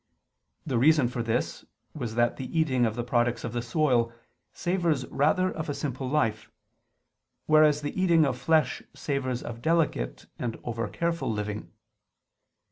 [0.65, 1.63] The reason for this
[1.93, 4.11] was that the eating of the products of the soil
[4.51, 6.49] savors rather of a simple life;
[7.45, 11.71] whereas the eating of flesh savors of delicate and over careful living.